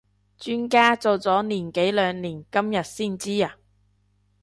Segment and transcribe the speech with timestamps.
[0.39, 3.57] 磚家做咗年幾兩年今日先知呀？